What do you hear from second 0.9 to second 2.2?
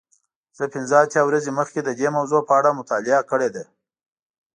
اتیا ورځې مخکې د دې